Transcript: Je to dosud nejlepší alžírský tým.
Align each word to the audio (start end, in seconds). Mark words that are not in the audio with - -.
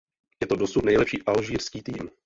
Je 0.43 0.47
to 0.47 0.55
dosud 0.55 0.85
nejlepší 0.85 1.23
alžírský 1.23 1.81
tým. 1.83 2.09